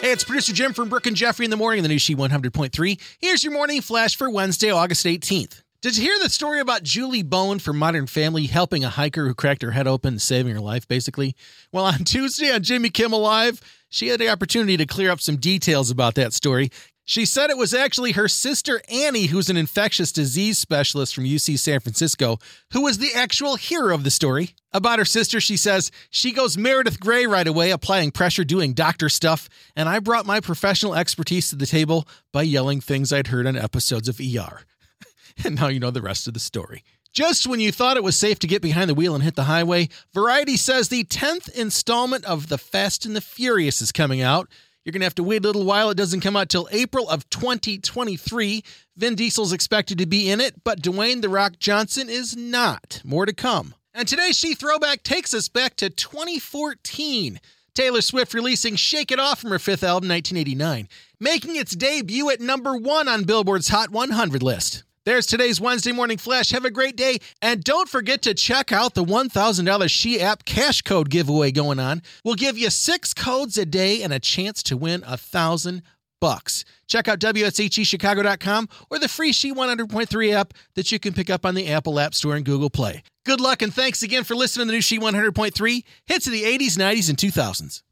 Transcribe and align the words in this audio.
Hey, 0.00 0.12
it's 0.12 0.24
producer 0.24 0.54
Jim 0.54 0.72
from 0.72 0.88
Brooke 0.88 1.04
and 1.04 1.14
Jeffrey 1.14 1.44
in 1.44 1.50
the 1.50 1.58
morning, 1.58 1.82
the 1.82 1.88
new 1.90 1.98
She 1.98 2.16
100.3. 2.16 2.98
Here's 3.20 3.44
your 3.44 3.52
morning 3.52 3.82
flash 3.82 4.16
for 4.16 4.30
Wednesday, 4.30 4.70
August 4.70 5.04
18th. 5.04 5.62
Did 5.82 5.98
you 5.98 6.02
hear 6.02 6.18
the 6.18 6.30
story 6.30 6.58
about 6.58 6.82
Julie 6.82 7.22
Bowen 7.22 7.58
from 7.58 7.76
Modern 7.76 8.06
Family 8.06 8.46
helping 8.46 8.82
a 8.82 8.88
hiker 8.88 9.26
who 9.26 9.34
cracked 9.34 9.60
her 9.60 9.72
head 9.72 9.86
open 9.86 10.18
saving 10.18 10.54
her 10.54 10.60
life, 10.60 10.88
basically? 10.88 11.36
Well, 11.70 11.84
on 11.84 11.98
Tuesday 12.04 12.50
on 12.50 12.62
Jimmy 12.62 12.88
Kimmel 12.88 13.20
Live, 13.20 13.60
she 13.90 14.08
had 14.08 14.20
the 14.20 14.30
opportunity 14.30 14.78
to 14.78 14.86
clear 14.86 15.10
up 15.10 15.20
some 15.20 15.36
details 15.36 15.90
about 15.90 16.14
that 16.14 16.32
story. 16.32 16.70
She 17.10 17.24
said 17.24 17.50
it 17.50 17.58
was 17.58 17.74
actually 17.74 18.12
her 18.12 18.28
sister 18.28 18.80
Annie, 18.88 19.26
who's 19.26 19.50
an 19.50 19.56
infectious 19.56 20.12
disease 20.12 20.58
specialist 20.58 21.12
from 21.12 21.24
UC 21.24 21.58
San 21.58 21.80
Francisco, 21.80 22.38
who 22.72 22.82
was 22.82 22.98
the 22.98 23.12
actual 23.16 23.56
hero 23.56 23.96
of 23.96 24.04
the 24.04 24.12
story. 24.12 24.54
About 24.72 25.00
her 25.00 25.04
sister, 25.04 25.40
she 25.40 25.56
says, 25.56 25.90
she 26.10 26.30
goes 26.30 26.56
Meredith 26.56 27.00
Grey 27.00 27.26
right 27.26 27.48
away, 27.48 27.72
applying 27.72 28.12
pressure, 28.12 28.44
doing 28.44 28.74
doctor 28.74 29.08
stuff, 29.08 29.48
and 29.74 29.88
I 29.88 29.98
brought 29.98 30.24
my 30.24 30.38
professional 30.38 30.94
expertise 30.94 31.50
to 31.50 31.56
the 31.56 31.66
table 31.66 32.06
by 32.32 32.42
yelling 32.42 32.80
things 32.80 33.12
I'd 33.12 33.26
heard 33.26 33.48
on 33.48 33.56
episodes 33.56 34.06
of 34.06 34.20
ER. 34.20 34.60
and 35.44 35.56
now 35.56 35.66
you 35.66 35.80
know 35.80 35.90
the 35.90 36.02
rest 36.02 36.28
of 36.28 36.34
the 36.34 36.38
story. 36.38 36.84
Just 37.12 37.44
when 37.44 37.58
you 37.58 37.72
thought 37.72 37.96
it 37.96 38.04
was 38.04 38.16
safe 38.16 38.38
to 38.38 38.46
get 38.46 38.62
behind 38.62 38.88
the 38.88 38.94
wheel 38.94 39.16
and 39.16 39.24
hit 39.24 39.34
the 39.34 39.42
highway, 39.42 39.88
Variety 40.14 40.56
says 40.56 40.88
the 40.88 41.02
10th 41.02 41.52
installment 41.58 42.24
of 42.24 42.48
The 42.48 42.56
Fast 42.56 43.04
and 43.04 43.16
the 43.16 43.20
Furious 43.20 43.82
is 43.82 43.90
coming 43.90 44.22
out. 44.22 44.48
You're 44.84 44.92
going 44.92 45.00
to 45.00 45.06
have 45.06 45.14
to 45.16 45.22
wait 45.22 45.44
a 45.44 45.46
little 45.46 45.64
while. 45.64 45.90
It 45.90 45.96
doesn't 45.96 46.20
come 46.20 46.36
out 46.36 46.48
till 46.48 46.68
April 46.72 47.08
of 47.08 47.28
2023. 47.28 48.64
Vin 48.96 49.14
Diesel's 49.14 49.52
expected 49.52 49.98
to 49.98 50.06
be 50.06 50.30
in 50.30 50.40
it, 50.40 50.64
but 50.64 50.80
Dwayne 50.80 51.20
The 51.20 51.28
Rock 51.28 51.58
Johnson 51.58 52.08
is 52.08 52.36
not. 52.36 53.02
More 53.04 53.26
to 53.26 53.32
come. 53.34 53.74
And 53.92 54.08
today's 54.08 54.38
She 54.38 54.54
Throwback 54.54 55.02
takes 55.02 55.34
us 55.34 55.48
back 55.48 55.76
to 55.76 55.90
2014. 55.90 57.40
Taylor 57.74 58.00
Swift 58.00 58.34
releasing 58.34 58.76
Shake 58.76 59.12
It 59.12 59.20
Off 59.20 59.40
from 59.40 59.50
her 59.50 59.58
fifth 59.58 59.84
album, 59.84 60.08
1989, 60.08 60.88
making 61.20 61.56
its 61.56 61.76
debut 61.76 62.30
at 62.30 62.40
number 62.40 62.76
one 62.76 63.06
on 63.06 63.24
Billboard's 63.24 63.68
Hot 63.68 63.90
100 63.90 64.42
list. 64.42 64.84
There's 65.10 65.26
today's 65.26 65.60
Wednesday 65.60 65.90
Morning 65.90 66.18
Flash. 66.18 66.50
Have 66.50 66.64
a 66.64 66.70
great 66.70 66.94
day. 66.94 67.18
And 67.42 67.64
don't 67.64 67.88
forget 67.88 68.22
to 68.22 68.32
check 68.32 68.70
out 68.70 68.94
the 68.94 69.02
$1,000 69.04 69.90
She 69.90 70.20
app 70.20 70.44
cash 70.44 70.82
code 70.82 71.10
giveaway 71.10 71.50
going 71.50 71.80
on. 71.80 72.02
We'll 72.24 72.36
give 72.36 72.56
you 72.56 72.70
six 72.70 73.12
codes 73.12 73.58
a 73.58 73.66
day 73.66 74.04
and 74.04 74.12
a 74.12 74.20
chance 74.20 74.62
to 74.62 74.76
win 74.76 75.02
a 75.04 75.16
thousand 75.16 75.82
bucks. 76.20 76.64
Check 76.86 77.08
out 77.08 77.18
WSHEChicago.com 77.18 78.68
or 78.88 79.00
the 79.00 79.08
free 79.08 79.32
She 79.32 79.52
100.3 79.52 80.32
app 80.32 80.54
that 80.76 80.92
you 80.92 81.00
can 81.00 81.12
pick 81.12 81.28
up 81.28 81.44
on 81.44 81.56
the 81.56 81.66
Apple 81.66 81.98
App 81.98 82.14
Store 82.14 82.36
and 82.36 82.44
Google 82.44 82.70
Play. 82.70 83.02
Good 83.26 83.40
luck 83.40 83.62
and 83.62 83.74
thanks 83.74 84.04
again 84.04 84.22
for 84.22 84.36
listening 84.36 84.68
to 84.68 84.70
the 84.70 84.76
new 84.76 84.80
She 84.80 85.00
100.3 85.00 85.82
hits 86.06 86.28
of 86.28 86.32
the 86.32 86.44
80s, 86.44 86.78
90s, 86.78 87.08
and 87.08 87.18
2000s. 87.18 87.82